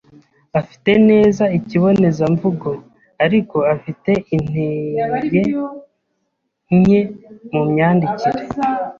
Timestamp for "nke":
6.79-6.99